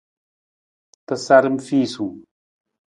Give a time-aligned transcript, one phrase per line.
[1.07, 2.15] Tasaram fiisung.